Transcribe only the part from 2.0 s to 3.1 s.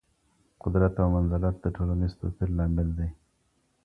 توپیر لامل دی.